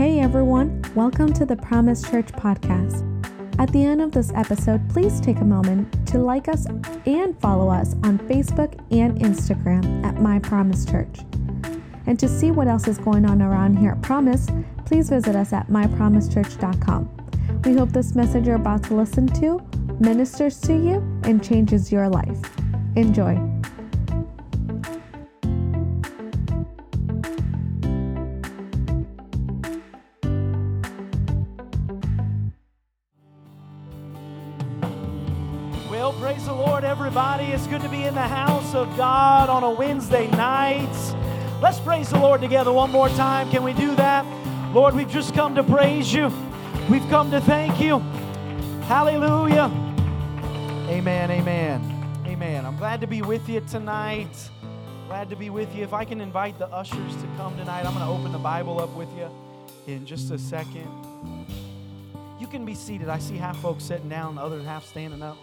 [0.00, 3.04] Hey everyone, welcome to the Promise Church podcast.
[3.60, 6.64] At the end of this episode, please take a moment to like us
[7.04, 11.18] and follow us on Facebook and Instagram at My Promise Church.
[12.06, 14.46] And to see what else is going on around here at Promise,
[14.86, 17.60] please visit us at mypromisechurch.com.
[17.66, 19.60] We hope this message you're about to listen to
[20.00, 20.94] ministers to you
[21.24, 22.40] and changes your life.
[22.96, 23.38] Enjoy.
[39.00, 40.86] God on a Wednesday night.
[41.62, 43.50] Let's praise the Lord together one more time.
[43.50, 44.26] Can we do that?
[44.74, 46.30] Lord, we've just come to praise you.
[46.90, 48.00] We've come to thank you.
[48.90, 49.72] Hallelujah.
[50.90, 52.66] Amen, amen, amen.
[52.66, 54.50] I'm glad to be with you tonight.
[55.08, 55.82] Glad to be with you.
[55.82, 58.80] If I can invite the ushers to come tonight, I'm going to open the Bible
[58.82, 59.30] up with you
[59.86, 60.90] in just a second.
[62.38, 63.08] You can be seated.
[63.08, 65.38] I see half folks sitting down, the other half standing up.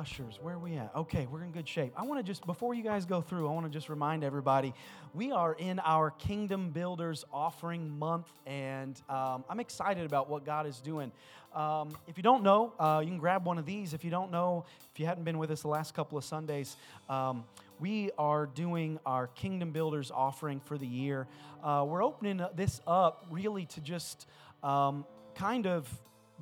[0.00, 0.90] Ushers, where are we at?
[0.96, 1.92] Okay, we're in good shape.
[1.94, 4.72] I want to just, before you guys go through, I want to just remind everybody
[5.12, 10.66] we are in our Kingdom Builders offering month, and um, I'm excited about what God
[10.66, 11.12] is doing.
[11.54, 13.92] Um, if you don't know, uh, you can grab one of these.
[13.92, 16.76] If you don't know, if you hadn't been with us the last couple of Sundays,
[17.10, 17.44] um,
[17.78, 21.26] we are doing our Kingdom Builders offering for the year.
[21.62, 24.26] Uh, we're opening this up really to just
[24.62, 25.86] um, kind of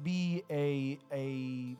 [0.04, 1.76] be a, a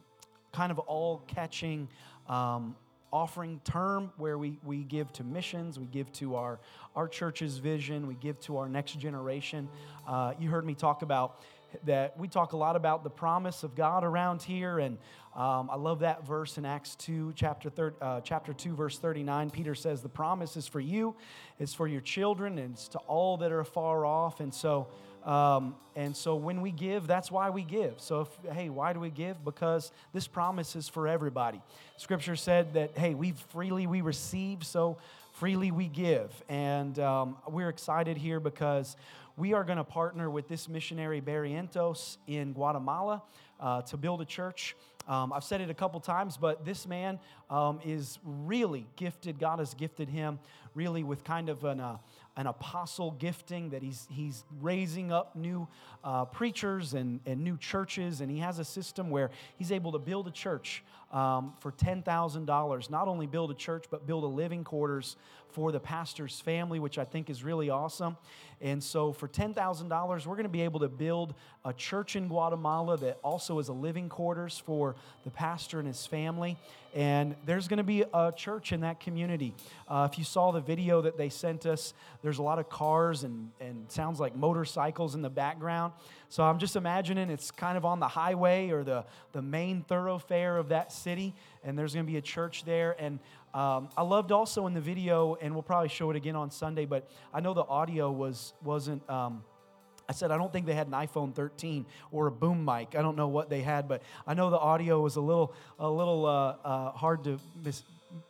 [0.52, 1.88] kind of all catching
[2.28, 2.76] um,
[3.12, 6.58] offering term where we, we give to missions, we give to our,
[6.94, 9.68] our church's vision, we give to our next generation.
[10.06, 11.40] Uh, you heard me talk about
[11.84, 14.96] that we talk a lot about the promise of God around here, and
[15.36, 19.50] um, I love that verse in Acts 2, chapter, thir- uh, chapter 2, verse 39.
[19.50, 21.14] Peter says, The promise is for you,
[21.58, 24.40] it's for your children, and it's to all that are far off.
[24.40, 24.88] And so,
[25.24, 27.94] um, and so when we give, that's why we give.
[27.98, 29.44] So, if, hey, why do we give?
[29.44, 31.60] Because this promise is for everybody.
[31.96, 34.98] Scripture said that, hey, we freely we receive, so
[35.32, 36.30] freely we give.
[36.48, 38.96] And um, we're excited here because
[39.36, 43.22] we are going to partner with this missionary Barrientos in Guatemala
[43.60, 44.76] uh, to build a church.
[45.06, 47.18] Um, I've said it a couple times, but this man
[47.48, 49.38] um, is really gifted.
[49.38, 50.38] God has gifted him
[50.74, 51.96] really with kind of an, uh,
[52.38, 55.66] an apostle gifting that he's, he's raising up new
[56.04, 58.20] uh, preachers and, and new churches.
[58.20, 62.90] And he has a system where he's able to build a church um, for $10,000.
[62.90, 65.16] Not only build a church, but build a living quarters
[65.50, 68.16] for the pastor's family, which I think is really awesome.
[68.60, 72.96] And so for $10,000, we're going to be able to build a church in Guatemala
[72.98, 76.56] that also is a living quarters for the pastor and his family.
[76.94, 79.54] And there's going to be a church in that community.
[79.86, 83.24] Uh, if you saw the video that they sent us, there's a lot of cars
[83.24, 85.92] and, and sounds like motorcycles in the background.
[86.30, 90.58] So I'm just imagining it's kind of on the highway or the, the main thoroughfare
[90.58, 91.34] of that city,
[91.64, 92.94] and there's going to be a church there.
[92.98, 93.18] And
[93.54, 96.84] um, I loved also in the video, and we'll probably show it again on Sunday,
[96.84, 99.08] but I know the audio was, wasn't.
[99.08, 99.42] Um,
[100.08, 102.94] I said, I don't think they had an iPhone 13 or a boom mic.
[102.96, 105.90] I don't know what they had, but I know the audio was a little, a
[105.90, 107.82] little uh, uh, hard to mis-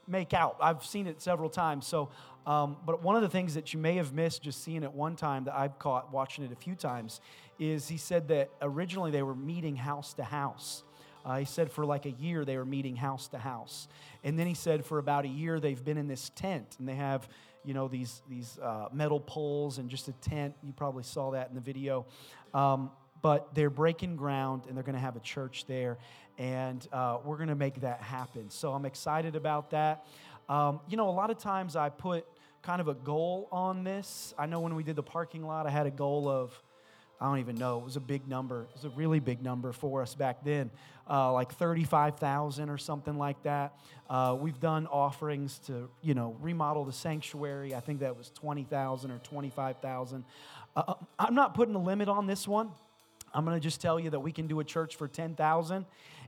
[0.08, 0.56] make out.
[0.60, 1.87] I've seen it several times.
[1.87, 2.08] So,
[2.48, 5.14] um, but one of the things that you may have missed just seeing it one
[5.14, 7.20] time that I've caught watching it a few times
[7.58, 10.82] is he said that originally they were meeting house to house.
[11.24, 13.88] Uh, he said for like a year they were meeting house to house.
[14.24, 16.94] And then he said for about a year they've been in this tent and they
[16.94, 17.28] have,
[17.64, 20.54] you know, these, these uh, metal poles and just a tent.
[20.62, 22.06] You probably saw that in the video.
[22.54, 25.98] Um, but they're breaking ground and they're going to have a church there.
[26.38, 28.48] And uh, we're going to make that happen.
[28.50, 30.06] So I'm excited about that.
[30.48, 32.25] Um, you know, a lot of times I put
[32.62, 34.32] kind of a goal on this.
[34.38, 36.62] I know when we did the parking lot, I had a goal of,
[37.20, 37.78] I don't even know.
[37.78, 38.62] It was a big number.
[38.62, 40.70] It was a really big number for us back then,
[41.10, 43.78] uh, like 35,000 or something like that.
[44.08, 47.75] Uh, we've done offerings to, you know, remodel the sanctuary.
[47.75, 50.25] I think that was 20,000 or 25,000.
[50.76, 52.70] Uh, I'm not putting a limit on this one.
[53.34, 55.84] I'm going to just tell you that we can do a church for 10,000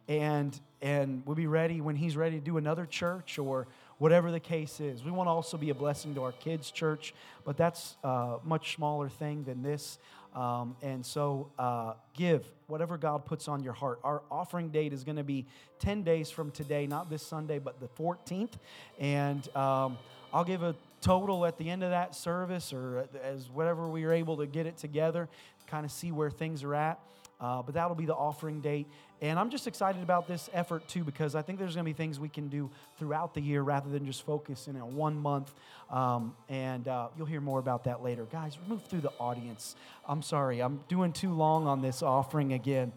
[0.08, 3.66] and and we'll be ready when he's ready to do another church or
[3.98, 5.04] whatever the case is.
[5.04, 7.12] We want to also be a blessing to our kids' church,
[7.44, 9.98] but that's a much smaller thing than this.
[10.34, 14.00] Um, and so uh, give whatever God puts on your heart.
[14.04, 15.46] Our offering date is going to be
[15.80, 18.52] 10 days from today, not this Sunday, but the 14th.
[18.98, 19.98] And um,
[20.32, 24.12] I'll give a total at the end of that service or as whatever we are
[24.12, 25.28] able to get it together,
[25.66, 27.00] kind of see where things are at.
[27.40, 28.86] Uh, but that'll be the offering date.
[29.22, 31.96] And I'm just excited about this effort too because I think there's going to be
[31.96, 35.52] things we can do throughout the year rather than just focus in on one month.
[35.90, 38.24] Um, and uh, you'll hear more about that later.
[38.24, 39.76] Guys, move through the audience.
[40.08, 42.92] I'm sorry, I'm doing too long on this offering again.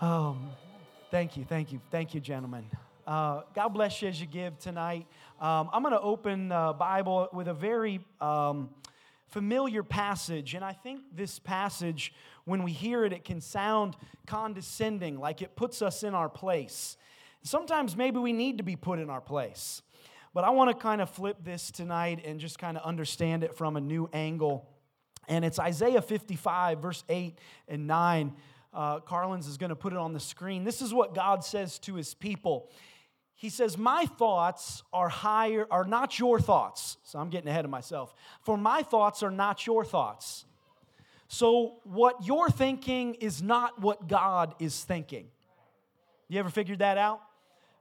[0.00, 0.50] Um,
[1.10, 2.64] thank you, thank you, thank you, gentlemen.
[3.06, 5.06] Uh, God bless you as you give tonight.
[5.38, 8.70] Um, I'm going to open the Bible with a very um,
[9.34, 12.14] familiar passage, and I think this passage
[12.44, 13.96] when we hear it, it can sound
[14.28, 16.96] condescending, like it puts us in our place.
[17.42, 19.82] Sometimes maybe we need to be put in our place.
[20.34, 23.56] But I want to kind of flip this tonight and just kind of understand it
[23.56, 24.70] from a new angle.
[25.26, 28.32] And it's Isaiah 55, verse 8 and 9.
[28.72, 30.62] Uh, Carlins is going to put it on the screen.
[30.62, 32.70] This is what God says to his people.
[33.34, 36.96] He says, My thoughts are higher, are not your thoughts.
[37.02, 38.14] So I'm getting ahead of myself.
[38.42, 40.44] For my thoughts are not your thoughts
[41.34, 45.26] so, what you're thinking is not what God is thinking.
[46.28, 47.20] You ever figured that out?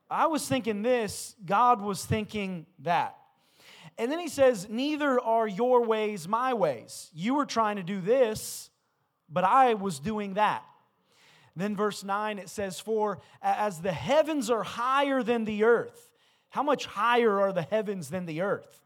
[0.09, 3.15] I was thinking this, God was thinking that.
[3.97, 7.11] And then he says, Neither are your ways my ways.
[7.13, 8.69] You were trying to do this,
[9.29, 10.63] but I was doing that.
[11.55, 16.09] Then, verse 9, it says, For as the heavens are higher than the earth,
[16.49, 18.81] how much higher are the heavens than the earth?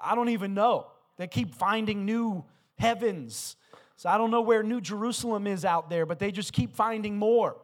[0.00, 0.86] I don't even know.
[1.16, 2.44] They keep finding new
[2.78, 3.56] heavens.
[3.96, 7.16] So I don't know where New Jerusalem is out there, but they just keep finding
[7.16, 7.56] more.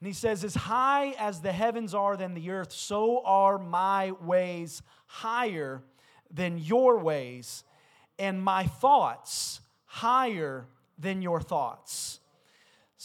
[0.00, 4.12] And he says, As high as the heavens are than the earth, so are my
[4.12, 5.82] ways higher
[6.30, 7.64] than your ways,
[8.18, 10.66] and my thoughts higher
[10.98, 12.20] than your thoughts.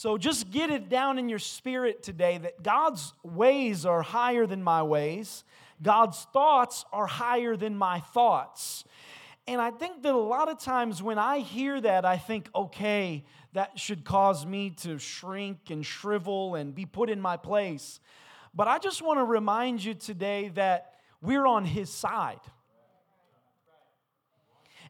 [0.02, 4.64] So just get it down in your spirit today that God's ways are higher than
[4.64, 5.44] my ways,
[5.80, 8.84] God's thoughts are higher than my thoughts.
[9.46, 13.24] And I think that a lot of times when I hear that, I think, okay,
[13.54, 18.00] that should cause me to shrink and shrivel and be put in my place.
[18.56, 22.42] But I just want to remind you today that we're on His side.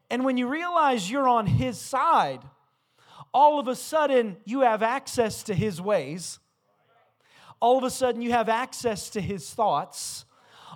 [0.08, 2.40] And when you realize you're on His side,
[3.32, 6.38] all of a sudden you have access to His ways.
[7.60, 10.24] All of a sudden you have access to His thoughts.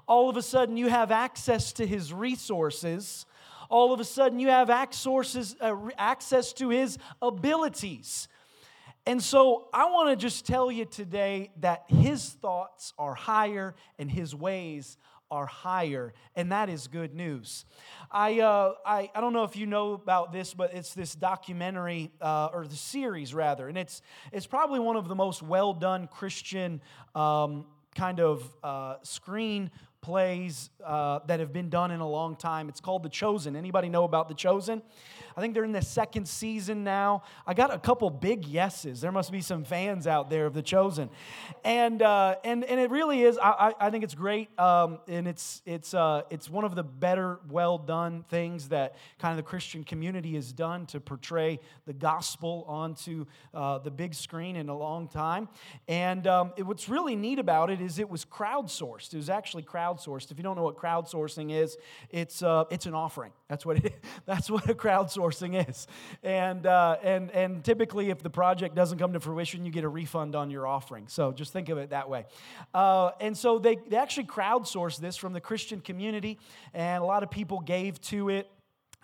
[0.06, 3.26] All of a sudden you have access to His resources
[3.69, 8.29] all of a sudden you have uh, access to his abilities.
[9.06, 14.11] And so I want to just tell you today that his thoughts are higher and
[14.11, 14.99] his ways
[15.31, 17.64] are higher, and that is good news.
[18.11, 22.11] I, uh, I, I don't know if you know about this, but it's this documentary,
[22.20, 24.02] uh, or the series rather, and it's,
[24.32, 26.81] it's probably one of the most well done Christian
[27.14, 29.70] um, kind of uh, screen
[30.00, 32.69] plays uh, that have been done in a long time.
[32.69, 33.56] It's called The Chosen.
[33.56, 34.82] Anybody know about The Chosen?
[35.37, 37.22] I think they're in the second season now.
[37.46, 39.02] I got a couple big yeses.
[39.02, 41.10] There must be some fans out there of The Chosen,
[41.62, 43.38] and uh, and and it really is.
[43.43, 47.40] I, I think it's great, um, and it's it's uh, it's one of the better,
[47.50, 52.64] well done things that kind of the Christian community has done to portray the gospel
[52.66, 55.48] onto uh, the big screen in a long time.
[55.87, 59.12] And um, it, what's really neat about it is it was crowdsourced.
[59.12, 59.85] It was actually crowdsourced.
[59.94, 61.76] If you don't know what crowdsourcing is,
[62.10, 63.32] it's uh, it's an offering.
[63.48, 65.86] That's what it, that's what a crowdsourcing is.
[66.22, 69.88] And, uh, and, and typically, if the project doesn't come to fruition, you get a
[69.88, 71.06] refund on your offering.
[71.08, 72.24] So just think of it that way.
[72.74, 76.38] Uh, and so they, they actually crowdsourced this from the Christian community,
[76.74, 78.50] and a lot of people gave to it.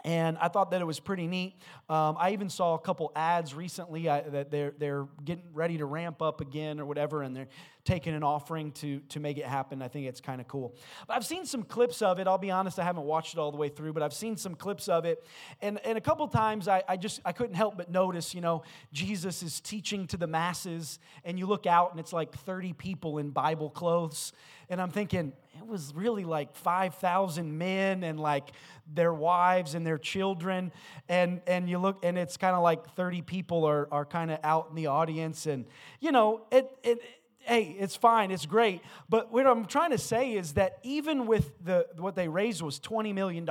[0.05, 1.55] And I thought that it was pretty neat.
[1.89, 5.87] Um, I even saw a couple ads recently I, that they're, they're getting ready to
[5.87, 7.49] ramp up again or whatever, and they're
[7.85, 9.83] taking an offering to, to make it happen.
[9.83, 10.75] I think it's kind of cool.
[11.07, 12.27] But I've seen some clips of it.
[12.27, 14.55] I'll be honest, I haven't watched it all the way through, but I've seen some
[14.55, 15.25] clips of it.
[15.61, 18.63] And, and a couple times I, I just I couldn't help but notice, you know,
[18.93, 23.19] Jesus is teaching to the masses, and you look out and it's like 30 people
[23.19, 24.33] in Bible clothes.
[24.69, 28.53] And I'm thinking, it was really like 5,000 men and like
[28.93, 30.73] their wives and their children.
[31.09, 34.39] And, and you look, and it's kind of like 30 people are, are kind of
[34.43, 35.47] out in the audience.
[35.47, 35.67] And,
[36.01, 36.99] you know, it, it,
[37.41, 38.81] hey, it's fine, it's great.
[39.09, 42.81] But what I'm trying to say is that even with the, what they raised was
[42.81, 43.49] $20 million,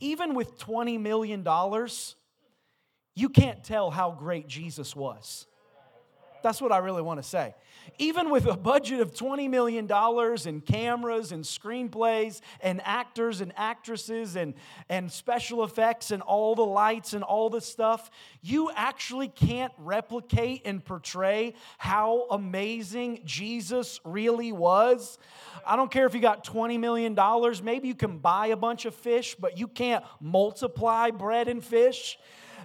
[0.00, 1.46] even with $20 million,
[3.14, 5.46] you can't tell how great Jesus was.
[6.42, 7.54] That's what I really want to say
[7.98, 14.36] even with a budget of $20 million and cameras and screenplays and actors and actresses
[14.36, 14.54] and,
[14.88, 18.10] and special effects and all the lights and all the stuff,
[18.42, 25.18] you actually can't replicate and portray how amazing Jesus really was.
[25.66, 27.16] I don't care if you got $20 million,
[27.64, 32.18] maybe you can buy a bunch of fish, but you can't multiply bread and fish.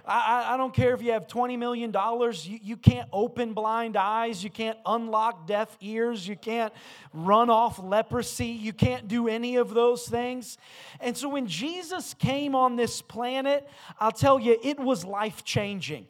[0.06, 4.42] I, I don't care if you have $20 million, you, you can't open blind eyes,
[4.42, 6.72] you can't unlock deaf ears, you can't
[7.12, 10.58] run off leprosy, you can't do any of those things.
[11.00, 16.06] And so when Jesus came on this planet, I'll tell you, it was life changing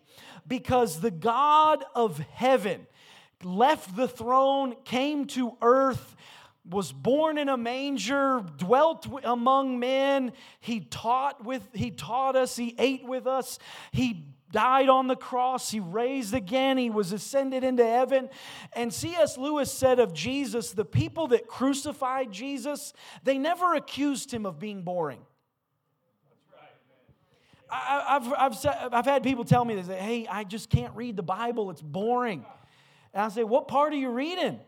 [0.47, 2.87] because the God of heaven
[3.43, 6.17] left the throne, came to earth
[6.69, 10.33] was born in a manger, dwelt among men.
[10.61, 13.59] He taught with he taught us, he ate with us.
[13.93, 18.29] He died on the cross, he raised again, he was ascended into heaven.
[18.73, 19.39] And C.S.
[19.39, 24.83] Lewis said of Jesus, the people that crucified Jesus, they never accused him of being
[24.83, 25.21] boring.
[27.73, 31.23] I, have I've, I've had people tell me this, hey, I just can't read the
[31.23, 32.45] Bible, it's boring.
[33.15, 34.59] And I say, what part are you reading?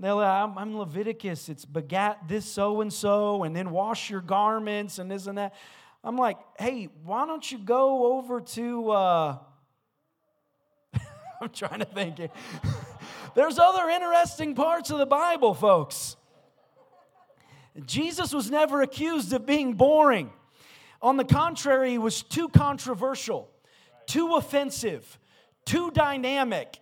[0.00, 1.50] They're like, I'm, I'm Leviticus.
[1.50, 5.54] It's begat this so and so, and then wash your garments and this and that.
[6.02, 8.90] I'm like, hey, why don't you go over to.
[8.90, 9.38] Uh...
[11.42, 12.18] I'm trying to think.
[13.34, 16.16] There's other interesting parts of the Bible, folks.
[17.84, 20.30] Jesus was never accused of being boring.
[21.02, 23.50] On the contrary, he was too controversial,
[24.06, 25.18] too offensive,
[25.66, 26.80] too dynamic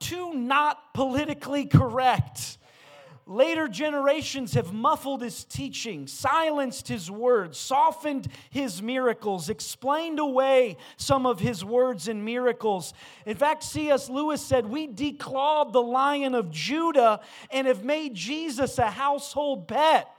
[0.00, 2.58] too not politically correct.
[3.26, 11.24] Later generations have muffled his teaching, silenced his words, softened his miracles, explained away some
[11.24, 12.92] of his words and miracles.
[13.24, 14.10] In fact, C.S.
[14.10, 17.20] Lewis said, We declawed the lion of Judah
[17.50, 20.13] and have made Jesus a household pet.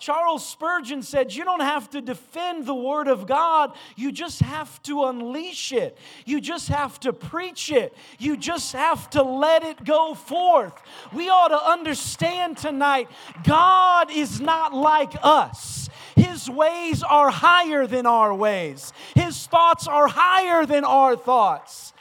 [0.00, 4.82] Charles Spurgeon said, You don't have to defend the Word of God, you just have
[4.84, 5.96] to unleash it.
[6.24, 7.94] You just have to preach it.
[8.18, 10.72] You just have to let it go forth.
[11.12, 13.08] We ought to understand tonight
[13.44, 15.90] God is not like us.
[16.16, 21.92] His ways are higher than our ways, His thoughts are higher than our thoughts.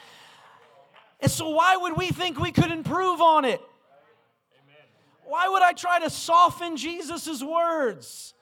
[1.19, 3.61] And so, why would we think we could improve on it?
[5.29, 8.33] Why would I try to soften Jesus' words?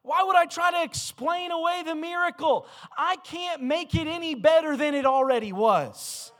[0.00, 2.66] Why would I try to explain away the miracle?
[2.96, 6.32] I can't make it any better than it already was.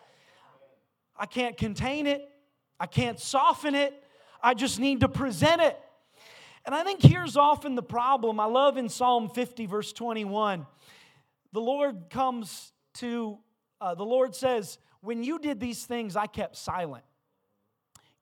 [1.15, 2.27] I can't contain it,
[2.81, 3.93] I can't soften it,
[4.43, 5.79] I just need to present it.
[6.65, 8.41] And I think here's often the problem.
[8.41, 10.67] I love in Psalm 50, verse 21,
[11.53, 13.37] the Lord comes to,
[13.83, 17.05] uh, the Lord says, When you did these things, I kept silent.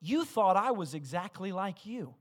[0.01, 2.15] You thought I was exactly like you.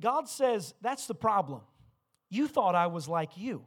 [0.00, 1.60] God says, That's the problem.
[2.30, 3.66] You thought I was like you.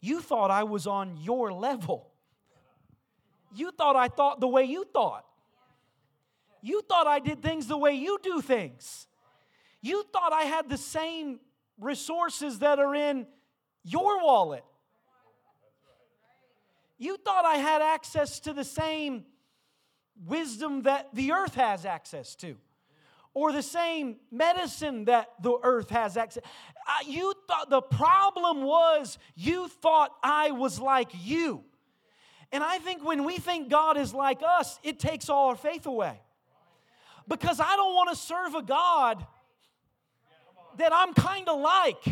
[0.00, 2.10] You thought I was on your level.
[3.54, 5.24] You thought I thought the way you thought.
[6.62, 9.06] You thought I did things the way you do things.
[9.82, 11.40] You thought I had the same
[11.78, 13.26] resources that are in
[13.82, 14.64] your wallet.
[16.96, 19.24] You thought I had access to the same
[20.26, 22.56] wisdom that the earth has access to
[23.34, 26.42] or the same medicine that the earth has access.
[26.86, 31.64] Uh, you thought the problem was you thought I was like you.
[32.52, 35.86] And I think when we think God is like us, it takes all our faith
[35.86, 36.20] away.
[37.26, 39.26] Because I don't want to serve a God
[40.76, 42.04] that I'm kind of like.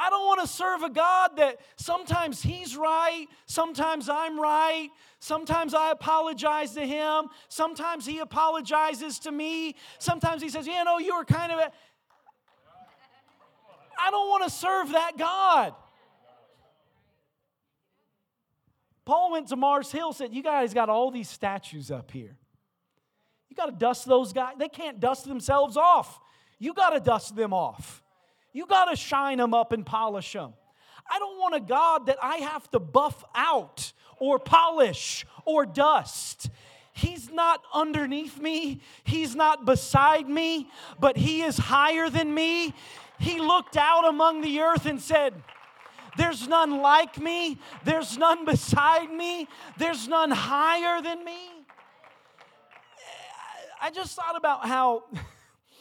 [0.00, 4.88] I don't want to serve a God that sometimes He's right, sometimes I'm right,
[5.18, 10.98] sometimes I apologize to Him, sometimes He apologizes to me, sometimes He says, You know,
[10.98, 11.70] you were kind of a.
[14.02, 15.74] I don't want to serve that God.
[19.04, 22.38] Paul went to Mars Hill, said, You guys got all these statues up here.
[23.50, 24.54] You got to dust those guys.
[24.58, 26.18] They can't dust themselves off.
[26.58, 28.02] You got to dust them off.
[28.52, 30.54] You got to shine them up and polish them.
[31.10, 36.50] I don't want a God that I have to buff out or polish or dust.
[36.92, 42.74] He's not underneath me, He's not beside me, but He is higher than me.
[43.18, 45.34] He looked out among the earth and said,
[46.16, 51.48] There's none like me, there's none beside me, there's none higher than me.
[53.82, 55.04] I just thought about how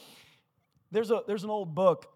[0.91, 2.07] there's, a, there's an old book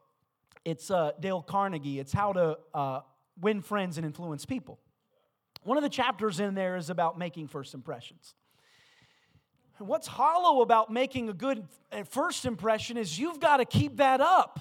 [0.65, 2.00] it's uh, Dale Carnegie.
[2.00, 3.01] It's how to uh,
[3.39, 4.79] win friends and influence people.
[5.63, 8.36] One of the chapters in there is about making first impressions.
[9.79, 11.65] what's hollow about making a good
[12.10, 14.60] first impression is you've got to keep that up.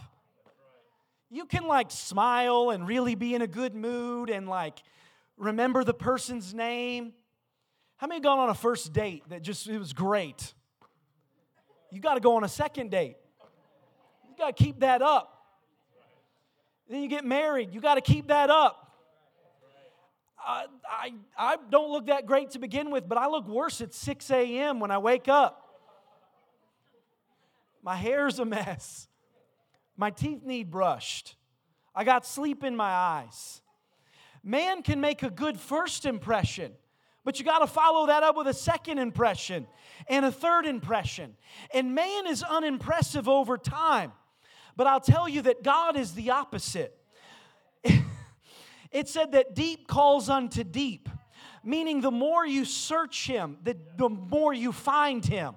[1.31, 4.83] You can like smile and really be in a good mood and like
[5.37, 7.15] remember the person's name.
[7.97, 10.55] How many gone on a first date that just it was great?
[11.91, 13.17] You got to go on a second date.
[14.29, 15.32] You got to keep that up.
[16.93, 17.73] Then you get married.
[17.73, 18.93] You got to keep that up.
[20.45, 23.95] I, I, I don't look that great to begin with, but I look worse at
[23.95, 24.79] 6 a.m.
[24.79, 25.59] when I wake up.
[27.83, 29.09] My hair's a mess.
[29.97, 31.37] My teeth need brushed.
[31.95, 33.63] I got sleep in my eyes.
[34.45, 36.73] Man can make a good first impression,
[37.25, 39.67] but you got to follow that up with a second impression
[40.09, 41.37] and a third impression.
[41.73, 44.13] And man is unimpressive over time.
[44.77, 46.97] But I'll tell you that God is the opposite.
[48.91, 51.09] it said that deep calls unto deep,
[51.63, 55.55] meaning the more you search Him, the, the more you find Him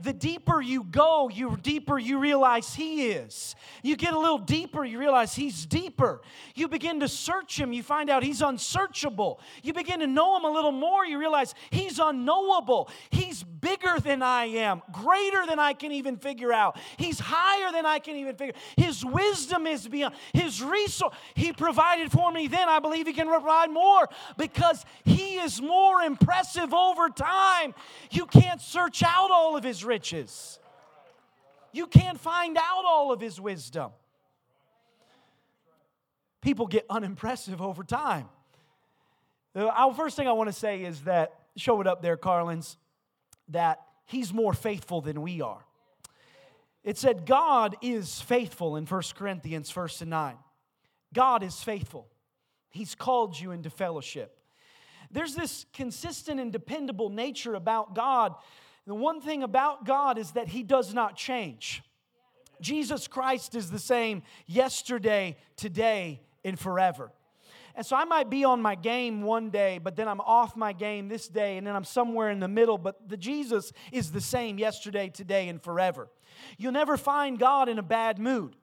[0.00, 3.54] the deeper you go, you deeper you realize He is.
[3.82, 6.20] You get a little deeper, you realize He's deeper.
[6.54, 9.40] You begin to search Him, you find out He's unsearchable.
[9.62, 12.90] You begin to know Him a little more, you realize He's unknowable.
[13.10, 16.78] He's bigger than I am, greater than I can even figure out.
[16.96, 18.54] He's higher than I can even figure.
[18.76, 21.14] His wisdom is beyond His resource.
[21.34, 22.68] He provided for me then.
[22.68, 27.74] I believe He can provide more because He is more impressive over time.
[28.10, 30.58] You can't search out all of His riches.
[31.76, 33.90] You can't find out all of his wisdom.
[36.40, 38.30] People get unimpressive over time.
[39.54, 42.78] Uh, the first thing I want to say is that, show it up there, Carlins,
[43.48, 45.66] that he's more faithful than we are.
[46.82, 50.34] It said, God is faithful in 1 Corinthians, verse 9.
[51.12, 52.06] God is faithful.
[52.70, 54.38] He's called you into fellowship.
[55.10, 58.34] There's this consistent and dependable nature about God
[58.86, 61.82] the one thing about God is that He does not change.
[62.60, 67.10] Jesus Christ is the same yesterday, today, and forever.
[67.74, 70.72] And so I might be on my game one day, but then I'm off my
[70.72, 72.78] game this day, and then I'm somewhere in the middle.
[72.78, 76.08] But the Jesus is the same yesterday, today, and forever.
[76.56, 78.56] You'll never find God in a bad mood.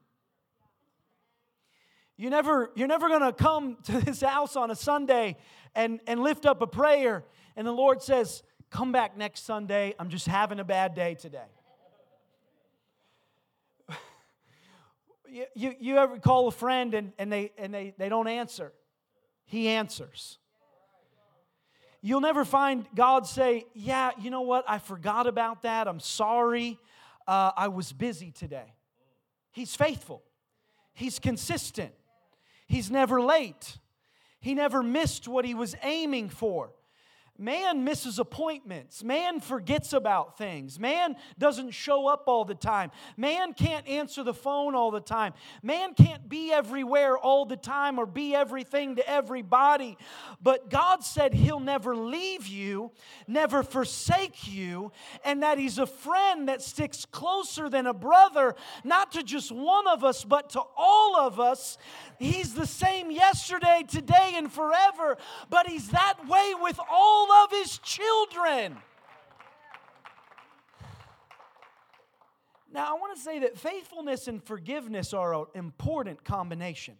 [2.17, 5.37] You never, you're never gonna come to this house on a Sunday
[5.75, 7.23] and, and lift up a prayer,
[7.55, 8.41] and the Lord says,
[8.73, 9.93] Come back next Sunday.
[9.99, 11.45] I'm just having a bad day today.
[15.29, 18.73] you, you, you ever call a friend and, and, they, and they, they don't answer?
[19.45, 20.39] He answers.
[22.01, 24.65] You'll never find God say, Yeah, you know what?
[24.67, 25.87] I forgot about that.
[25.87, 26.79] I'm sorry.
[27.27, 28.73] Uh, I was busy today.
[29.51, 30.23] He's faithful,
[30.93, 31.93] He's consistent,
[32.65, 33.77] He's never late,
[34.39, 36.71] He never missed what He was aiming for.
[37.39, 39.03] Man misses appointments.
[39.03, 40.79] Man forgets about things.
[40.79, 42.91] Man doesn't show up all the time.
[43.17, 45.33] Man can't answer the phone all the time.
[45.63, 49.97] Man can't be everywhere all the time or be everything to everybody.
[50.43, 52.91] But God said He'll never leave you,
[53.27, 54.91] never forsake you,
[55.25, 59.87] and that He's a friend that sticks closer than a brother, not to just one
[59.87, 61.79] of us, but to all of us.
[62.19, 65.17] He's the same yesterday, today, and forever,
[65.49, 68.77] but He's that way with all of His children.
[72.71, 76.95] Now, I want to say that faithfulness and forgiveness are an important combination.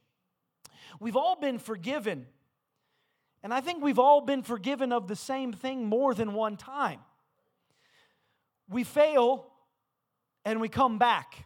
[1.00, 2.28] We've all been forgiven,
[3.42, 7.00] and I think we've all been forgiven of the same thing more than one time.
[8.70, 9.48] We fail
[10.46, 11.46] and we come back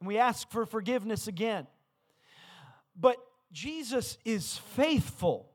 [0.00, 1.66] and we ask for forgiveness again.
[2.98, 3.16] But
[3.52, 5.49] Jesus is faithful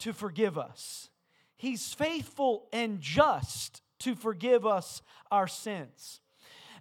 [0.00, 1.08] to forgive us.
[1.56, 6.20] He's faithful and just to forgive us our sins.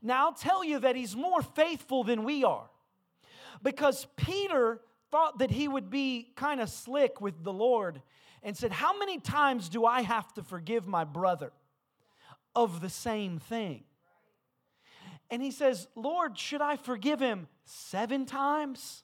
[0.01, 2.69] Now, I'll tell you that he's more faithful than we are
[3.61, 4.79] because Peter
[5.11, 8.01] thought that he would be kind of slick with the Lord
[8.43, 11.51] and said, How many times do I have to forgive my brother
[12.55, 13.83] of the same thing?
[15.29, 19.03] And he says, Lord, should I forgive him seven times?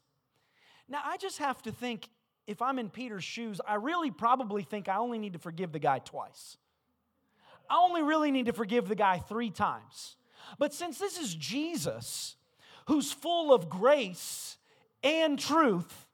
[0.87, 2.09] Now, I just have to think
[2.47, 5.79] if I'm in Peter's shoes, I really probably think I only need to forgive the
[5.79, 6.57] guy twice.
[7.69, 10.15] I only really need to forgive the guy three times.
[10.59, 12.35] But since this is Jesus,
[12.87, 14.57] who's full of grace
[15.03, 16.07] and truth,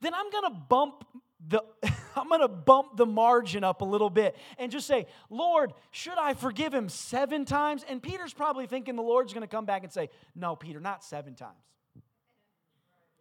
[0.00, 1.04] then I'm gonna bump
[1.46, 1.62] the
[2.16, 6.34] I'm gonna bump the margin up a little bit and just say, Lord, should I
[6.34, 7.84] forgive him seven times?
[7.88, 11.34] And Peter's probably thinking the Lord's gonna come back and say, No, Peter, not seven
[11.34, 11.58] times.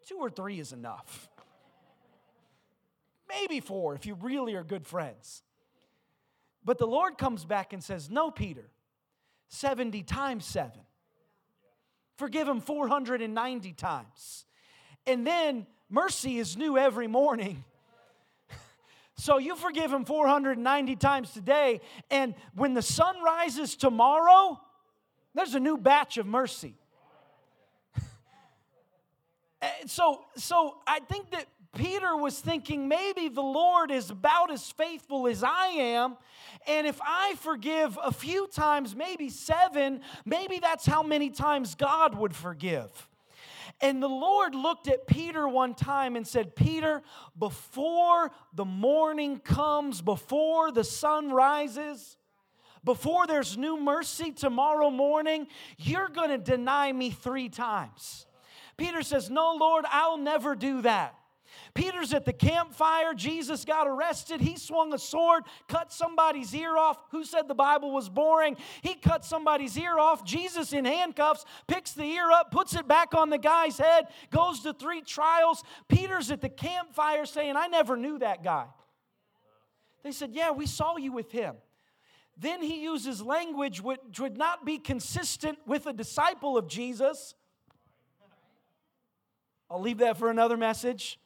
[0.06, 1.30] Two or three is enough.
[3.40, 5.44] Maybe four if you really are good friends.
[6.64, 8.70] But the Lord comes back and says, No, Peter,
[9.50, 10.82] 70 times seven.
[12.18, 14.46] Forgive him 490 times.
[15.06, 17.64] And then mercy is new every morning.
[19.16, 24.60] So you forgive him 490 times today, and when the sun rises tomorrow,
[25.36, 26.74] there's a new batch of mercy.
[29.86, 35.28] so, so I think that Peter was thinking maybe the Lord is about as faithful
[35.28, 36.18] as I am.
[36.68, 42.16] And if I forgive a few times, maybe seven, maybe that's how many times God
[42.16, 43.10] would forgive.
[43.82, 47.02] And the Lord looked at Peter one time and said, Peter,
[47.38, 52.18] before the morning comes, before the sun rises,
[52.84, 58.28] before there's new mercy tomorrow morning, you're going to deny me three times.
[58.78, 61.16] Peter says, No, Lord, I'll never do that.
[61.74, 63.14] Peter's at the campfire.
[63.14, 64.42] Jesus got arrested.
[64.42, 66.98] He swung a sword, cut somebody's ear off.
[67.12, 68.58] Who said the Bible was boring?
[68.82, 70.24] He cut somebody's ear off.
[70.24, 74.62] Jesus in handcuffs picks the ear up, puts it back on the guy's head, goes
[74.62, 75.64] to three trials.
[75.88, 78.66] Peter's at the campfire saying, I never knew that guy.
[80.04, 81.56] They said, Yeah, we saw you with him.
[82.38, 87.36] Then he uses language which would not be consistent with a disciple of Jesus.
[89.70, 91.20] I'll leave that for another message.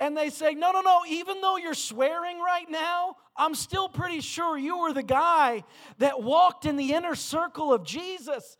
[0.00, 4.20] And they say, No, no, no, even though you're swearing right now, I'm still pretty
[4.20, 5.64] sure you were the guy
[5.98, 8.56] that walked in the inner circle of Jesus.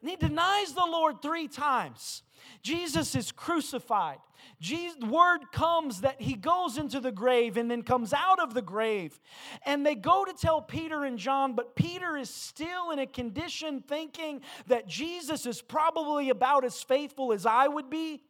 [0.00, 2.22] And he denies the Lord three times.
[2.62, 4.18] Jesus is crucified.
[4.60, 8.62] Jesus, word comes that he goes into the grave and then comes out of the
[8.62, 9.18] grave.
[9.64, 13.82] And they go to tell Peter and John, but Peter is still in a condition
[13.86, 18.22] thinking that Jesus is probably about as faithful as I would be.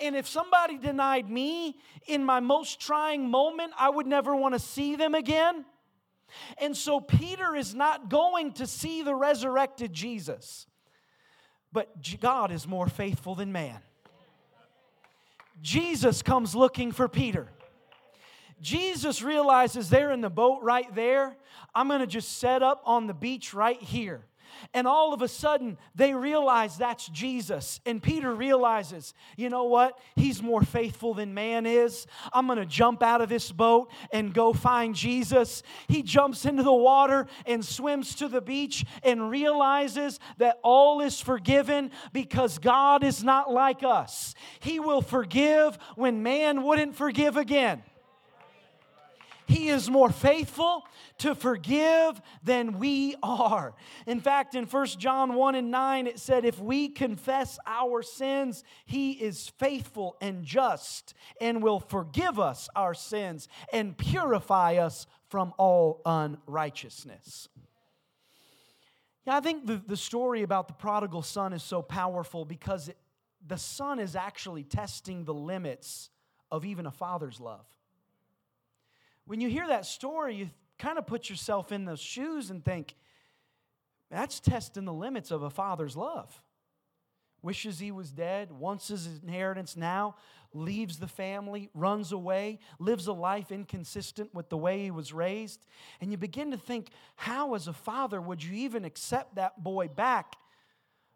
[0.00, 4.60] And if somebody denied me in my most trying moment, I would never want to
[4.60, 5.64] see them again.
[6.58, 10.66] And so Peter is not going to see the resurrected Jesus.
[11.72, 13.78] But God is more faithful than man.
[15.60, 17.48] Jesus comes looking for Peter.
[18.60, 21.36] Jesus realizes they're in the boat right there.
[21.74, 24.24] I'm going to just set up on the beach right here.
[24.74, 27.80] And all of a sudden, they realize that's Jesus.
[27.86, 29.98] And Peter realizes, you know what?
[30.16, 32.06] He's more faithful than man is.
[32.32, 35.62] I'm going to jump out of this boat and go find Jesus.
[35.88, 41.20] He jumps into the water and swims to the beach and realizes that all is
[41.20, 44.34] forgiven because God is not like us.
[44.60, 47.82] He will forgive when man wouldn't forgive again.
[49.52, 50.84] He is more faithful
[51.18, 53.74] to forgive than we are.
[54.06, 58.64] In fact, in 1 John 1 and 9, it said, If we confess our sins,
[58.86, 65.52] He is faithful and just and will forgive us our sins and purify us from
[65.58, 67.48] all unrighteousness.
[69.26, 72.96] Yeah, I think the, the story about the prodigal son is so powerful because it,
[73.46, 76.08] the son is actually testing the limits
[76.50, 77.66] of even a father's love.
[79.32, 82.94] When you hear that story, you kind of put yourself in those shoes and think,
[84.10, 86.42] that's testing the limits of a father's love.
[87.40, 90.16] Wishes he was dead, wants his inheritance now,
[90.52, 95.64] leaves the family, runs away, lives a life inconsistent with the way he was raised.
[96.02, 99.88] And you begin to think, how, as a father, would you even accept that boy
[99.88, 100.36] back?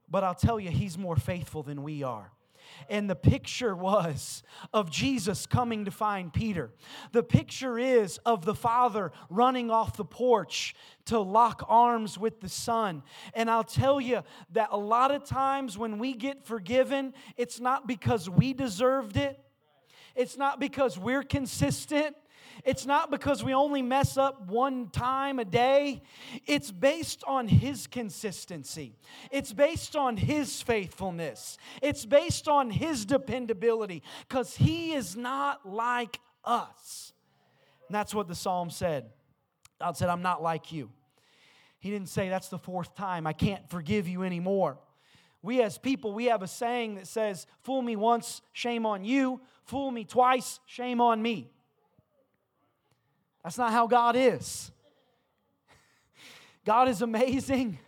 [0.08, 2.32] But I'll tell you, he's more faithful than we are.
[2.88, 6.70] And the picture was of Jesus coming to find Peter.
[7.12, 10.74] The picture is of the father running off the porch
[11.06, 13.02] to lock arms with the son.
[13.34, 17.86] And I'll tell you that a lot of times when we get forgiven, it's not
[17.86, 19.40] because we deserved it.
[20.14, 22.16] It's not because we're consistent.
[22.64, 26.02] It's not because we only mess up one time a day.
[26.46, 28.96] It's based on His consistency,
[29.30, 36.18] it's based on His faithfulness, it's based on His dependability because He is not like
[36.44, 37.12] us.
[37.88, 39.06] And that's what the psalm said.
[39.80, 40.90] God said, I'm not like you.
[41.78, 43.26] He didn't say, That's the fourth time.
[43.26, 44.78] I can't forgive you anymore.
[45.42, 49.40] We as people, we have a saying that says, Fool me once, shame on you.
[49.64, 51.50] Fool me twice, shame on me.
[53.46, 54.72] That's not how God is.
[56.64, 57.78] God is amazing.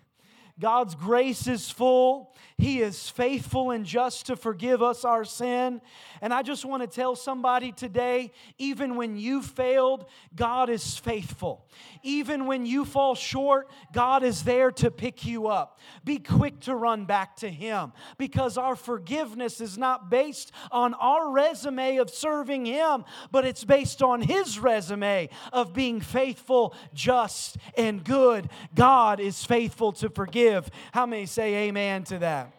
[0.60, 2.34] God's grace is full.
[2.56, 5.80] He is faithful and just to forgive us our sin.
[6.20, 11.64] And I just want to tell somebody today even when you failed, God is faithful.
[12.02, 15.78] Even when you fall short, God is there to pick you up.
[16.04, 21.30] Be quick to run back to Him because our forgiveness is not based on our
[21.30, 28.02] resume of serving Him, but it's based on His resume of being faithful, just, and
[28.02, 28.50] good.
[28.74, 30.47] God is faithful to forgive.
[30.92, 32.52] How many say amen to that?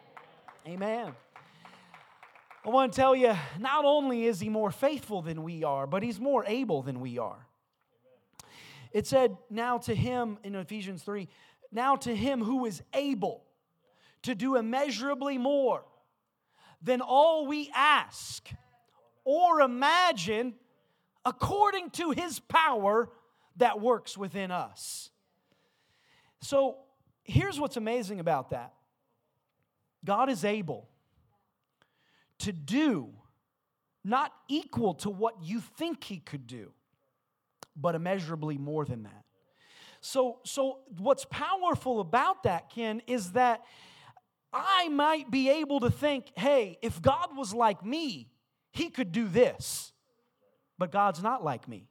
[0.67, 1.13] Amen.
[2.65, 6.04] I want to tell you, not only is he more faithful than we are, but
[6.04, 7.47] he's more able than we are.
[8.91, 11.28] It said, now to him in Ephesians 3,
[11.71, 13.43] now to him who is able
[14.23, 15.84] to do immeasurably more
[16.82, 18.49] than all we ask
[19.23, 20.56] or imagine
[21.25, 23.10] according to his power
[23.58, 25.12] that works within us.
[26.41, 26.78] So
[27.29, 28.73] here's what's amazing about that
[30.03, 30.87] God is able
[32.39, 33.09] to do
[34.03, 36.71] not equal to what you think he could do,
[37.75, 39.25] but immeasurably more than that.
[40.01, 43.61] So, so what's powerful about that, Ken, is that
[44.53, 48.29] I might be able to think, hey, if God was like me,
[48.71, 49.91] he could do this.
[50.77, 51.89] But God's not like me.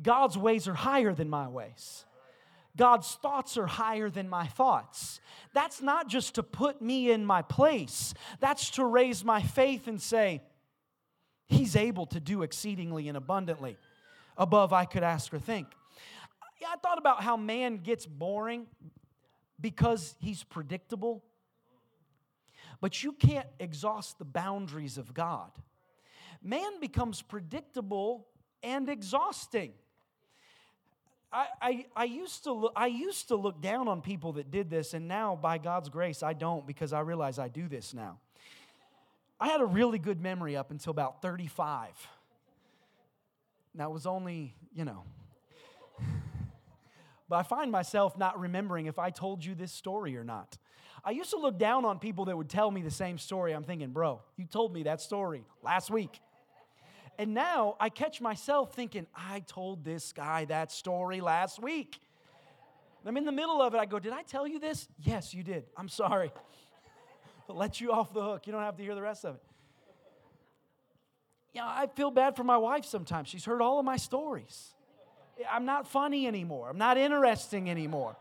[0.00, 2.04] God's ways are higher than my ways.
[2.78, 5.20] God's thoughts are higher than my thoughts.
[5.52, 10.00] That's not just to put me in my place, that's to raise my faith and
[10.00, 10.40] say,
[11.48, 13.78] He's able to do exceedingly and abundantly
[14.36, 15.66] above I could ask or think.
[16.60, 18.66] Yeah, I thought about how man gets boring
[19.60, 21.24] because he's predictable.
[22.80, 25.50] But you can't exhaust the boundaries of God.
[26.42, 28.28] Man becomes predictable
[28.62, 29.72] and exhausting.
[31.32, 34.70] I, I, I, used to look, I used to look down on people that did
[34.70, 38.18] this, and now, by God's grace, I don't because I realize I do this now.
[39.40, 41.90] I had a really good memory up until about 35.
[43.74, 45.04] That was only, you know.
[47.28, 50.56] but I find myself not remembering if I told you this story or not.
[51.04, 53.52] I used to look down on people that would tell me the same story.
[53.52, 56.20] I'm thinking, bro, you told me that story last week.
[57.18, 62.00] And now I catch myself thinking, I told this guy that story last week.
[63.04, 63.78] I'm in the middle of it.
[63.78, 64.86] I go, Did I tell you this?
[65.00, 65.64] Yes, you did.
[65.76, 66.30] I'm sorry.
[67.48, 68.46] let you off the hook.
[68.46, 69.42] You don't have to hear the rest of it.
[71.54, 73.28] Yeah, I feel bad for my wife sometimes.
[73.28, 74.74] She's heard all of my stories.
[75.50, 76.68] I'm not funny anymore.
[76.68, 78.16] I'm not interesting anymore.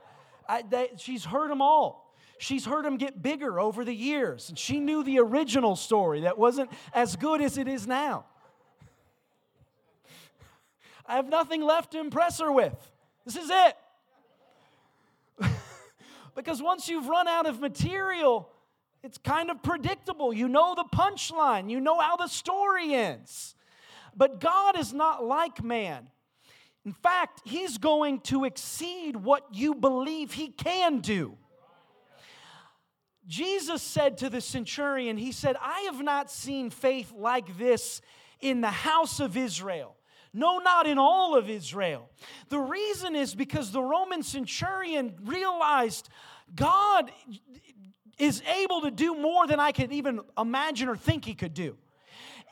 [0.48, 2.14] I, they, she's heard them all.
[2.40, 4.50] She's heard them get bigger over the years.
[4.50, 8.26] And she knew the original story that wasn't as good as it is now.
[11.08, 12.91] I have nothing left to impress her with.
[13.26, 13.78] This is it.
[16.36, 18.50] because once you've run out of material,
[19.04, 20.34] it's kind of predictable.
[20.34, 23.56] You know the punchline, you know how the story ends.
[24.15, 26.08] But God is not like man.
[26.86, 31.38] In fact, He's going to exceed what you believe He can do.
[33.28, 38.02] Jesus said to the centurion, He said, I have not seen faith like this
[38.39, 39.97] in the house of Israel.
[40.34, 42.10] No, not in all of Israel.
[42.50, 46.10] The reason is because the Roman centurion realized
[46.56, 47.12] God
[48.18, 51.78] is able to do more than I could even imagine or think he could do.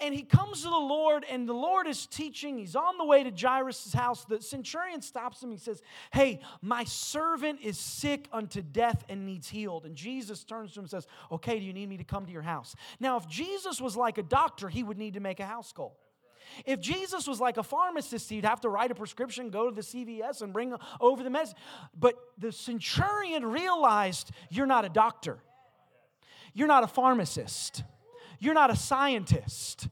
[0.01, 2.57] And he comes to the Lord, and the Lord is teaching.
[2.57, 4.25] He's on the way to Jairus' house.
[4.25, 5.51] The centurion stops him.
[5.51, 9.85] He says, Hey, my servant is sick unto death and needs healed.
[9.85, 12.31] And Jesus turns to him and says, Okay, do you need me to come to
[12.31, 12.75] your house?
[12.99, 15.97] Now, if Jesus was like a doctor, he would need to make a house call.
[16.65, 19.81] If Jesus was like a pharmacist, he'd have to write a prescription, go to the
[19.81, 21.57] CVS, and bring over the medicine.
[21.97, 25.39] But the centurion realized you're not a doctor,
[26.53, 27.83] you're not a pharmacist,
[28.39, 29.87] you're not a scientist.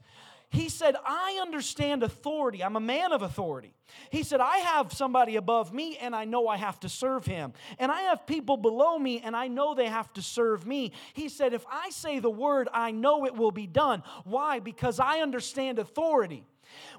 [0.54, 2.64] He said, I understand authority.
[2.64, 3.74] I'm a man of authority.
[4.12, 7.54] He said, I have somebody above me and I know I have to serve him.
[7.80, 10.92] And I have people below me and I know they have to serve me.
[11.14, 14.04] He said, If I say the word, I know it will be done.
[14.26, 14.60] Why?
[14.60, 16.46] Because I understand authority.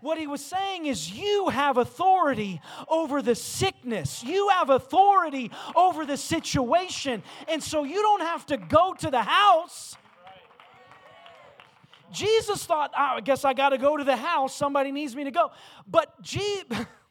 [0.00, 6.06] What he was saying is, you have authority over the sickness, you have authority over
[6.06, 7.22] the situation.
[7.48, 9.96] And so you don't have to go to the house.
[12.12, 14.54] Jesus thought, oh, I guess I got to go to the house.
[14.54, 15.50] Somebody needs me to go.
[15.86, 16.64] But Jesus.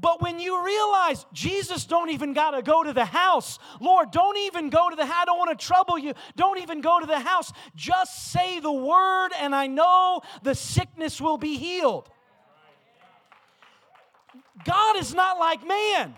[0.00, 4.36] But when you realize Jesus don't even got to go to the house, Lord, don't
[4.38, 5.16] even go to the house.
[5.22, 6.14] I don't want to trouble you.
[6.36, 7.52] Don't even go to the house.
[7.74, 12.08] Just say the word, and I know the sickness will be healed.
[14.64, 16.14] God is not like man.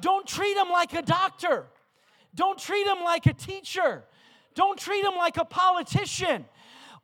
[0.00, 1.66] Don't treat him like a doctor.
[2.34, 4.02] Don't treat him like a teacher.
[4.54, 6.46] Don't treat him like a politician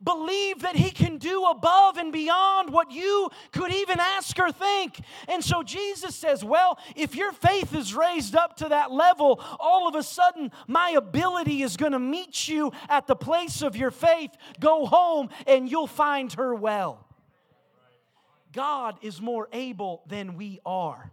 [0.03, 4.99] believe that He can do above and beyond what you could even ask or think.
[5.27, 9.87] And so Jesus says, Well, if your faith is raised up to that level, all
[9.87, 13.91] of a sudden my ability is going to meet you at the place of your
[13.91, 14.31] faith.
[14.59, 17.07] Go home and you'll find her well.
[18.51, 21.11] God is more able than we are.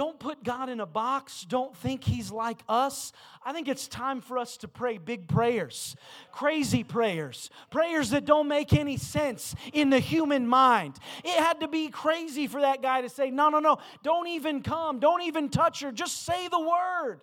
[0.00, 1.44] Don't put God in a box.
[1.46, 3.12] Don't think He's like us.
[3.44, 5.94] I think it's time for us to pray big prayers,
[6.32, 10.96] crazy prayers, prayers that don't make any sense in the human mind.
[11.22, 14.62] It had to be crazy for that guy to say, No, no, no, don't even
[14.62, 17.20] come, don't even touch her, just say the word.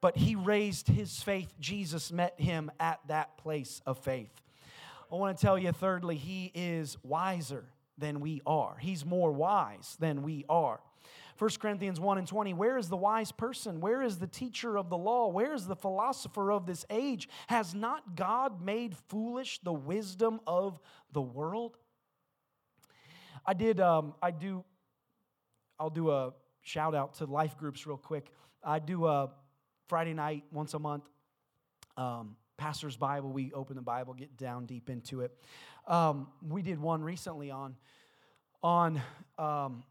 [0.00, 1.52] but he raised his faith.
[1.60, 4.32] Jesus met him at that place of faith.
[5.12, 7.66] I want to tell you, thirdly, he is wiser
[7.98, 8.78] than we are.
[8.80, 10.80] He's more wise than we are.
[11.40, 13.80] 1 Corinthians 1 and 20, where is the wise person?
[13.80, 15.28] Where is the teacher of the law?
[15.28, 17.30] Where is the philosopher of this age?
[17.46, 20.78] Has not God made foolish the wisdom of
[21.12, 21.78] the world?
[23.46, 24.62] I did, um, I do,
[25.78, 28.26] I'll do a shout out to life groups real quick.
[28.62, 29.30] I do a
[29.88, 31.04] Friday night, once a month,
[31.96, 33.32] um, Pastor's Bible.
[33.32, 35.32] We open the Bible, get down deep into it.
[35.88, 37.76] Um, we did one recently on,
[38.62, 39.00] on
[39.38, 39.84] um,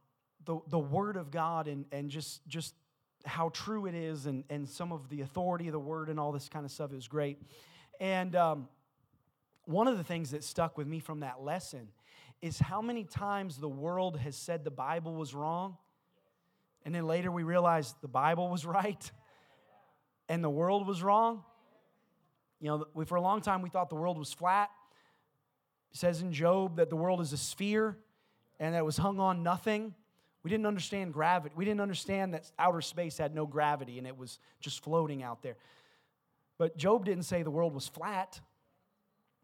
[0.45, 2.73] the, the Word of God and, and just, just
[3.25, 6.31] how true it is and, and some of the authority of the Word and all
[6.31, 6.91] this kind of stuff.
[6.91, 7.41] Was great.
[7.99, 8.67] And um,
[9.65, 11.89] one of the things that stuck with me from that lesson
[12.41, 15.77] is how many times the world has said the Bible was wrong,
[16.85, 19.11] and then later we realized the Bible was right
[20.29, 21.43] and the world was wrong.
[22.61, 24.69] You know, we, for a long time we thought the world was flat.
[25.91, 27.97] It says in Job that the world is a sphere
[28.59, 29.95] and that it was hung on nothing.
[30.43, 31.53] We didn't understand gravity.
[31.57, 35.41] We didn't understand that outer space had no gravity and it was just floating out
[35.41, 35.57] there.
[36.57, 38.39] But Job didn't say the world was flat.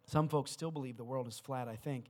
[0.08, 2.06] Some folks still believe the world is flat, I think.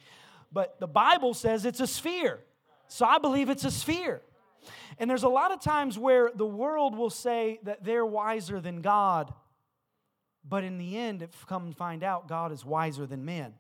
[0.52, 2.40] But the Bible says it's a sphere.
[2.88, 4.22] So I believe it's a sphere.
[4.98, 8.82] And there's a lot of times where the world will say that they're wiser than
[8.82, 9.34] God,
[10.48, 13.54] but in the end, if come and find out, God is wiser than men.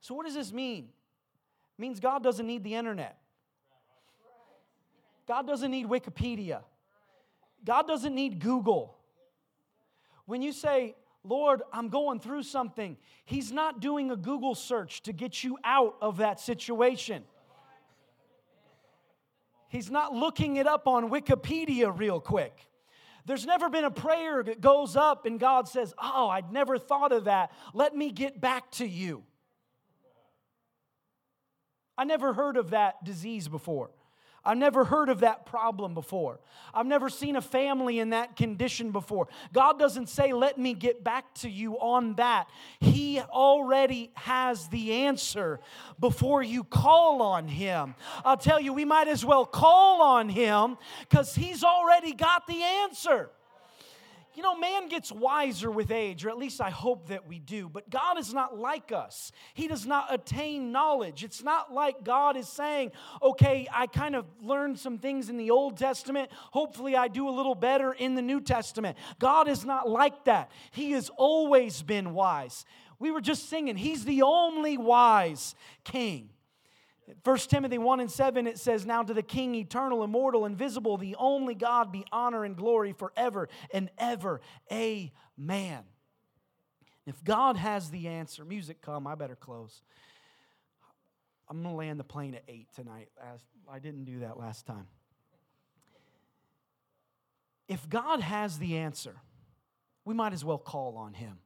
[0.00, 0.84] So, what does this mean?
[0.84, 3.18] It means God doesn't need the internet.
[5.26, 6.62] God doesn't need Wikipedia.
[7.64, 8.96] God doesn't need Google.
[10.26, 15.12] When you say, Lord, I'm going through something, He's not doing a Google search to
[15.12, 17.24] get you out of that situation.
[19.68, 22.68] He's not looking it up on Wikipedia real quick.
[23.26, 27.10] There's never been a prayer that goes up and God says, Oh, I'd never thought
[27.10, 27.50] of that.
[27.72, 29.24] Let me get back to you.
[31.96, 33.90] I never heard of that disease before.
[34.44, 36.40] I've never heard of that problem before.
[36.72, 39.28] I've never seen a family in that condition before.
[39.52, 42.48] God doesn't say, Let me get back to you on that.
[42.80, 45.60] He already has the answer
[45.98, 47.94] before you call on Him.
[48.24, 50.76] I'll tell you, we might as well call on Him
[51.08, 53.30] because He's already got the answer.
[54.34, 57.68] You know, man gets wiser with age, or at least I hope that we do,
[57.68, 59.30] but God is not like us.
[59.54, 61.22] He does not attain knowledge.
[61.22, 62.90] It's not like God is saying,
[63.22, 66.30] okay, I kind of learned some things in the Old Testament.
[66.50, 68.98] Hopefully, I do a little better in the New Testament.
[69.20, 70.50] God is not like that.
[70.72, 72.64] He has always been wise.
[72.98, 76.30] We were just singing, He's the only wise King.
[77.22, 81.16] 1 Timothy 1 and 7, it says, Now to the King, eternal, immortal, invisible, the
[81.18, 84.40] only God, be honor and glory forever and ever.
[84.72, 85.82] Amen.
[87.06, 89.82] If God has the answer, music come, I better close.
[91.48, 93.08] I'm going to land the plane at 8 tonight.
[93.70, 94.86] I didn't do that last time.
[97.68, 99.16] If God has the answer,
[100.04, 101.38] we might as well call on Him.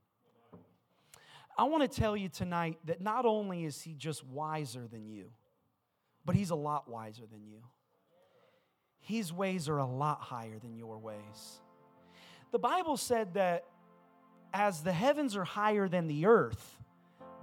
[1.56, 5.30] I want to tell you tonight that not only is He just wiser than you,
[6.28, 7.62] but he's a lot wiser than you.
[9.00, 11.62] His ways are a lot higher than your ways.
[12.52, 13.64] The Bible said that
[14.52, 16.76] as the heavens are higher than the earth,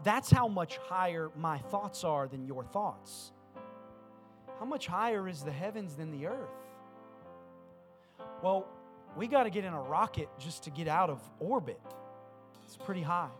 [0.03, 3.31] that's how much higher my thoughts are than your thoughts.
[4.59, 6.59] How much higher is the heavens than the earth?
[8.43, 8.67] Well,
[9.17, 11.81] we got to get in a rocket just to get out of orbit.
[12.67, 13.31] It's pretty high.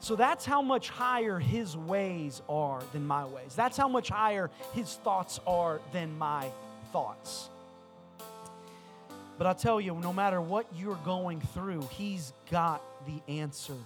[0.00, 3.54] So that's how much higher his ways are than my ways.
[3.56, 6.48] That's how much higher his thoughts are than my
[6.92, 7.48] thoughts.
[9.38, 13.76] But I'll tell you, no matter what you're going through, he's got the answer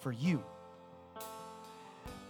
[0.00, 0.42] for you.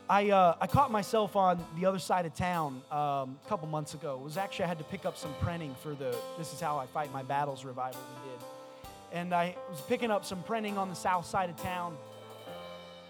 [0.09, 3.95] I, uh, I caught myself on the other side of town um, a couple months
[3.95, 4.19] ago.
[4.21, 6.79] It was actually, I had to pick up some printing for the This Is How
[6.79, 9.21] I Fight My Battles revival we did.
[9.21, 11.97] And I was picking up some printing on the south side of town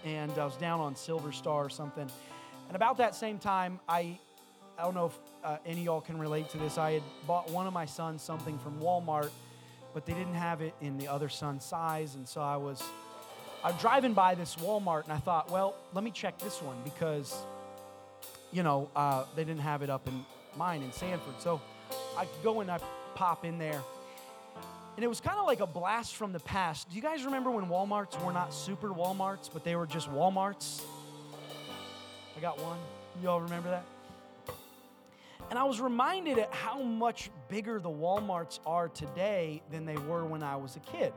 [0.07, 2.09] and I was down on Silver Star or something.
[2.67, 4.17] And about that same time, I,
[4.77, 6.77] I don't know if uh, any of y'all can relate to this.
[6.77, 9.29] I had bought one of my sons something from Walmart,
[9.93, 12.81] but they didn't have it in the other son's size, and so I was,
[13.63, 16.77] I was driving by this Walmart, and I thought, well, let me check this one
[16.83, 17.35] because,
[18.51, 21.35] you know, uh, they didn't have it up in mine in Sanford.
[21.39, 21.61] So
[22.17, 22.79] I go and I
[23.15, 23.81] pop in there
[24.97, 26.89] and it was kind of like a blast from the past.
[26.89, 30.81] Do you guys remember when Walmarts were not super Walmarts, but they were just Walmarts?
[32.35, 32.79] I got one.
[33.21, 33.85] You all remember that?
[35.51, 40.25] And I was reminded at how much bigger the Walmarts are today than they were
[40.25, 41.13] when I was a kid.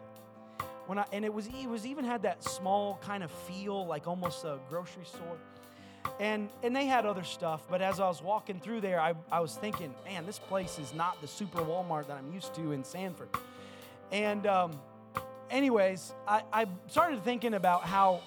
[0.86, 4.06] When I, and it was it was even had that small kind of feel like
[4.06, 5.38] almost a grocery store.
[6.18, 9.40] And and they had other stuff, but as I was walking through there, I, I
[9.40, 12.84] was thinking, man, this place is not the super Walmart that I'm used to in
[12.84, 13.30] Sanford.
[14.12, 14.72] And um,
[15.50, 18.22] anyways, I, I started thinking about how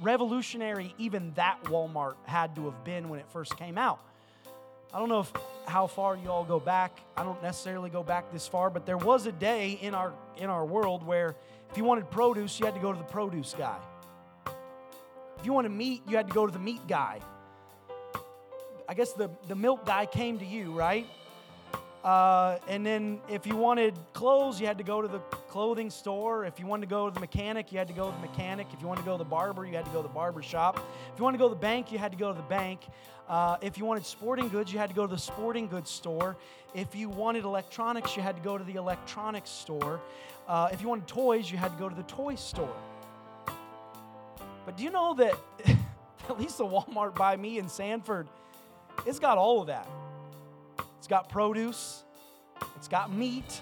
[0.00, 4.00] revolutionary even that Walmart had to have been when it first came out.
[4.92, 5.32] I don't know if
[5.66, 7.00] how far you all go back.
[7.16, 10.50] I don't necessarily go back this far, but there was a day in our in
[10.50, 11.34] our world where
[11.70, 13.78] if you wanted produce, you had to go to the produce guy.
[15.38, 17.20] If you wanted meat, you had to go to the meat guy.
[18.88, 21.06] I guess the, the milk guy came to you, right?
[22.04, 26.44] Uh, and then if you wanted clothes, you had to go to the clothing store.
[26.44, 28.66] If you wanted to go to the mechanic, you had to go to the mechanic.
[28.74, 30.42] If you wanted to go to the barber, you had to go to the barber
[30.42, 30.86] shop.
[31.12, 32.80] If you wanted to go to the bank, you had to go to the bank.
[33.26, 36.36] Uh, if you wanted sporting goods, you had to go to the sporting goods store.
[36.74, 39.98] If you wanted electronics, you had to go to the electronics store.
[40.46, 42.76] Uh, if you wanted toys, you had to go to the toy store.
[44.66, 45.34] But do you know that
[46.28, 48.28] at least the Walmart by me in Sanford,
[49.06, 49.88] it's got all of that.
[51.04, 52.02] It's got produce,
[52.76, 53.60] it's got meat.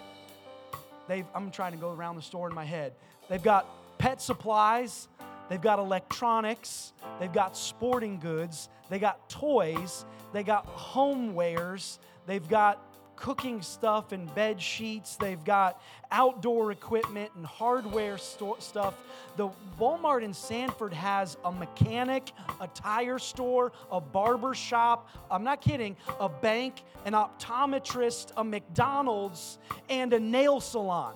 [1.09, 2.93] They've, I'm trying to go around the store in my head.
[3.28, 3.66] They've got
[3.99, 5.09] pet supplies,
[5.49, 12.80] they've got electronics, they've got sporting goods, they got toys, they got homewares, they've got
[13.17, 15.17] cooking stuff and bed sheets.
[15.17, 18.95] They've got outdoor equipment and hardware sto- stuff.
[19.37, 19.49] The
[19.79, 25.09] Walmart in Sanford has a mechanic, a tire store, a barber shop.
[25.31, 29.59] I'm not kidding, a bank, an optometrist, a McDonald's,
[29.89, 31.15] and a nail salon.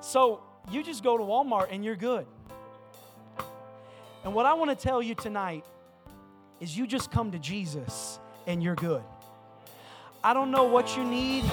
[0.00, 2.26] So you just go to Walmart and you're good.
[4.24, 5.64] And what I want to tell you tonight
[6.60, 9.02] is you just come to Jesus and you're good.
[10.22, 11.44] I don't know what you need,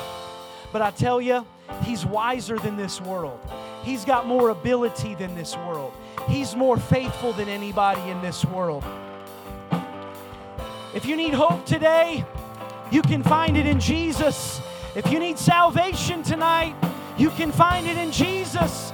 [0.74, 1.46] but I tell you,
[1.84, 3.40] He's wiser than this world.
[3.84, 5.94] He's got more ability than this world.
[6.28, 8.84] He's more faithful than anybody in this world.
[10.94, 12.26] If you need hope today,
[12.92, 14.62] you can find it in Jesus.
[14.96, 16.76] If you need salvation tonight,
[17.18, 18.92] you can find it in Jesus.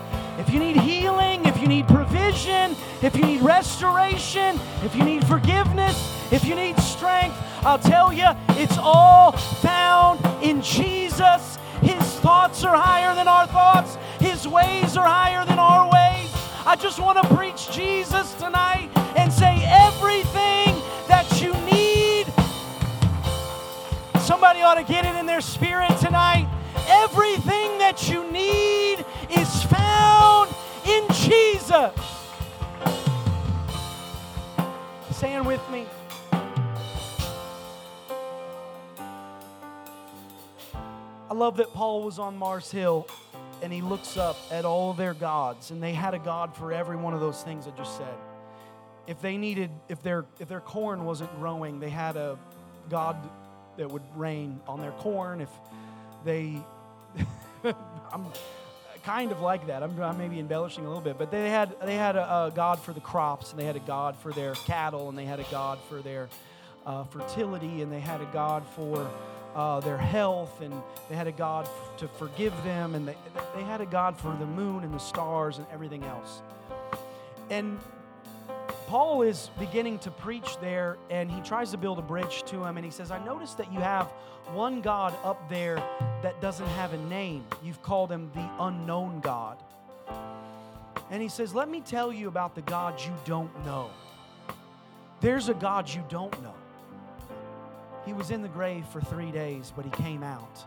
[0.53, 5.97] You need healing, if you need provision, if you need restoration, if you need forgiveness,
[6.31, 11.57] if you need strength, I'll tell you, it's all found in Jesus.
[11.81, 16.31] His thoughts are higher than our thoughts, His ways are higher than our ways.
[16.67, 22.27] I just want to preach Jesus tonight and say everything that you need.
[24.21, 26.47] Somebody ought to get it in their spirit tonight.
[26.87, 29.03] Everything that you need
[29.39, 30.53] is found
[30.85, 31.91] in Jesus.
[35.11, 35.85] Stand with me.
[41.29, 43.07] I love that Paul was on Mars Hill
[43.63, 46.97] and he looks up at all their gods, and they had a God for every
[46.97, 48.13] one of those things I just said.
[49.07, 52.37] If they needed, if their if their corn wasn't growing, they had a
[52.89, 53.15] God
[53.77, 55.39] that would rain on their corn.
[55.39, 55.49] If
[56.25, 56.57] they,
[58.11, 58.25] I'm
[59.03, 59.83] kind of like that.
[59.83, 62.79] I'm, I'm, maybe embellishing a little bit, but they had they had a, a, God
[62.79, 65.45] for the crops, and they had a God for their cattle, and they had a
[65.51, 66.29] God for their
[66.85, 69.09] uh, fertility, and they had a God for
[69.55, 70.73] uh, their health, and
[71.09, 73.15] they had a God f- to forgive them, and they,
[73.55, 76.41] they had a God for the moon and the stars and everything else.
[77.49, 77.79] And
[78.87, 82.77] Paul is beginning to preach there, and he tries to build a bridge to him,
[82.77, 84.07] and he says, I noticed that you have
[84.53, 85.77] one God up there
[86.21, 87.45] that doesn't have a name.
[87.63, 89.57] You've called him the unknown God.
[91.09, 93.89] And he says, Let me tell you about the God you don't know.
[95.21, 96.55] There's a God you don't know.
[98.05, 100.65] He was in the grave for three days, but he came out.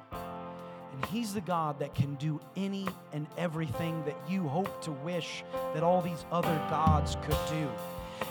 [0.93, 5.45] And he's the God that can do any and everything that you hope to wish
[5.75, 7.69] that all these other gods could do.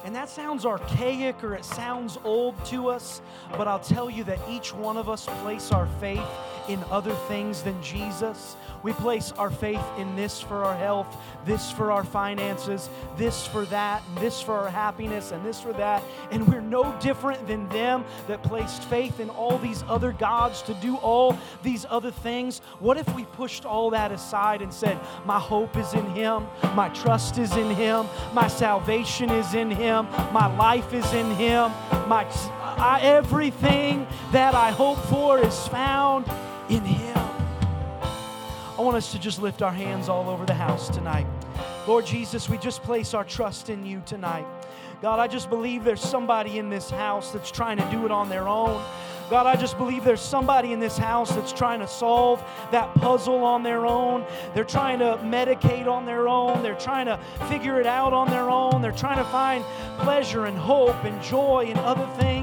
[0.04, 3.22] And that sounds archaic or it sounds old to us,
[3.52, 6.28] but I'll tell you that each one of us place our faith
[6.68, 8.56] in other things than Jesus.
[8.86, 11.08] We place our faith in this for our health,
[11.44, 15.74] this for our finances, this for that, and this for our happiness, and this for
[15.74, 16.04] that.
[16.30, 20.76] And we're no different than them that placed faith in all these other gods to
[20.76, 22.60] do all these other things.
[22.78, 26.90] What if we pushed all that aside and said, My hope is in Him, my
[26.90, 28.06] trust is in Him,
[28.36, 31.72] my salvation is in Him, my life is in Him,
[32.08, 32.30] my
[33.02, 36.30] everything that I hope for is found
[36.70, 37.05] in Him.
[38.78, 41.26] I want us to just lift our hands all over the house tonight.
[41.88, 44.46] Lord Jesus, we just place our trust in you tonight.
[45.02, 48.28] God, I just believe there's somebody in this house that's trying to do it on
[48.28, 48.84] their own.
[49.30, 53.46] God, I just believe there's somebody in this house that's trying to solve that puzzle
[53.46, 54.26] on their own.
[54.54, 56.62] They're trying to medicate on their own.
[56.62, 57.18] They're trying to
[57.48, 58.82] figure it out on their own.
[58.82, 59.64] They're trying to find
[60.00, 62.35] pleasure and hope and joy and other things.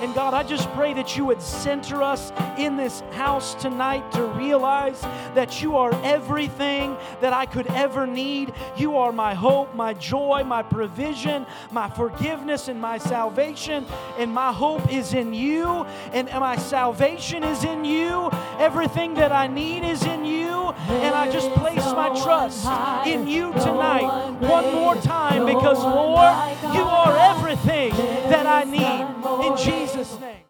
[0.00, 4.24] And God, I just pray that you would center us in this house tonight to
[4.24, 5.00] realize
[5.34, 8.54] that you are everything that I could ever need.
[8.76, 13.86] You are my hope, my joy, my provision, my forgiveness, and my salvation.
[14.18, 15.84] And my hope is in you.
[16.12, 18.30] And and my salvation is in you.
[18.58, 20.70] Everything that I need is in you.
[20.88, 22.66] And I just place my trust
[23.06, 26.32] in you tonight one more time because, Lord,
[26.74, 27.90] you are everything
[28.30, 29.06] that I need.
[29.42, 30.44] In Jesus' name.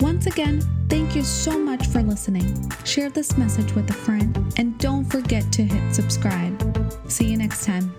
[0.00, 2.70] Once again, thank you so much for listening.
[2.84, 6.54] Share this message with a friend and don't forget to hit subscribe.
[7.08, 7.94] See you next time.